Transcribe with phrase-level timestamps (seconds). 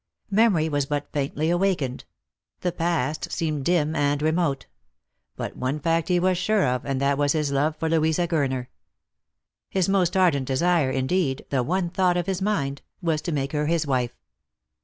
[0.31, 2.05] Memory was but faintly awakened;
[2.61, 4.65] the past seemed dim and remote;
[5.35, 8.27] but one fact he was very sure of, and that was his love for Louisa
[8.27, 8.65] Gurner.
[9.69, 13.67] His most ardent desire— indeed, the one thought of his mind— was to make her
[13.67, 14.15] his wife.